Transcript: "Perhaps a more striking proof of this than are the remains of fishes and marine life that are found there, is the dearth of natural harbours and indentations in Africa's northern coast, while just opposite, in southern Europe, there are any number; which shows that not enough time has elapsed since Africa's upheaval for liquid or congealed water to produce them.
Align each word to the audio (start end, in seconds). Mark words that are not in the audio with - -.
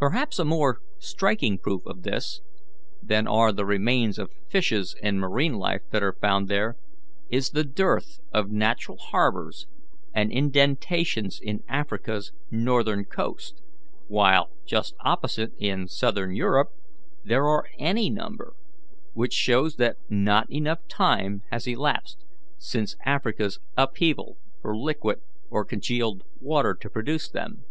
"Perhaps 0.00 0.40
a 0.40 0.44
more 0.44 0.80
striking 0.98 1.56
proof 1.56 1.86
of 1.86 2.02
this 2.02 2.40
than 3.00 3.28
are 3.28 3.52
the 3.52 3.64
remains 3.64 4.18
of 4.18 4.32
fishes 4.50 4.96
and 5.04 5.20
marine 5.20 5.52
life 5.54 5.82
that 5.92 6.02
are 6.02 6.16
found 6.20 6.48
there, 6.48 6.76
is 7.28 7.50
the 7.50 7.62
dearth 7.62 8.18
of 8.32 8.50
natural 8.50 8.98
harbours 8.98 9.68
and 10.12 10.32
indentations 10.32 11.38
in 11.40 11.62
Africa's 11.68 12.32
northern 12.50 13.04
coast, 13.04 13.62
while 14.08 14.50
just 14.64 14.96
opposite, 15.04 15.52
in 15.58 15.86
southern 15.86 16.34
Europe, 16.34 16.70
there 17.22 17.46
are 17.46 17.68
any 17.78 18.10
number; 18.10 18.54
which 19.12 19.32
shows 19.32 19.76
that 19.76 19.94
not 20.08 20.50
enough 20.50 20.80
time 20.88 21.42
has 21.52 21.68
elapsed 21.68 22.24
since 22.58 22.96
Africa's 23.04 23.60
upheaval 23.76 24.38
for 24.60 24.76
liquid 24.76 25.20
or 25.50 25.64
congealed 25.64 26.24
water 26.40 26.74
to 26.74 26.90
produce 26.90 27.28
them. 27.30 27.64